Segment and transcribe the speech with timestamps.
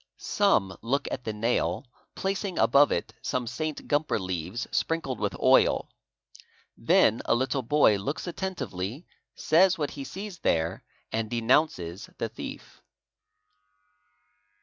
[0.39, 3.87] ''Some look P at the nail placing above it some St.
[3.87, 5.89] Gumper leaves sprinkled with oil;
[6.75, 12.81] then a little boy looks attentively, says what he sees there, and denounces_ the thief."